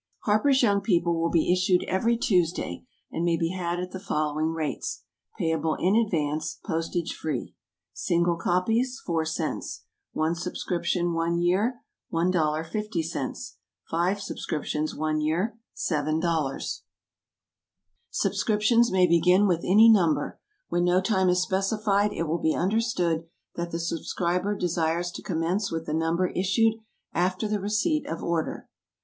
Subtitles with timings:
[0.23, 1.13] HARPER'S YOUNG PEOPLE.
[1.13, 4.49] HARPER'S YOUNG PEOPLE will be issued every Tuesday, and may be had at the following
[4.51, 5.03] rates
[5.37, 7.53] payable in advance, postage free:
[7.93, 9.81] SINGLE COPIES $0.04
[10.13, 13.55] ONE SUBSCRIPTION, one year 1.50
[13.91, 16.81] FIVE SUBSCRIPTIONS, one year 7.00
[18.09, 20.39] Subscriptions may begin with any Number.
[20.69, 25.71] When no time is specified, it will be understood that the subscriber desires to commence
[25.71, 26.79] with the Number issued
[27.13, 28.67] after the receipt of order.